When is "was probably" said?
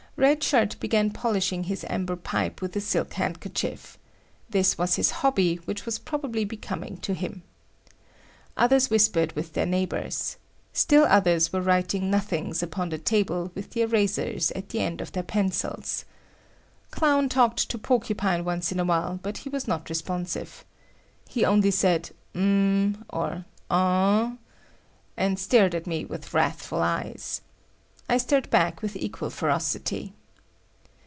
5.83-6.45